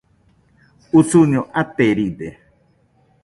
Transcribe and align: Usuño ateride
Usuño 0.99 1.39
ateride 1.61 2.27